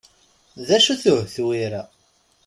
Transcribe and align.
D 0.67 0.69
acu-t 0.77 1.03
uhetwir-a? 1.11 1.81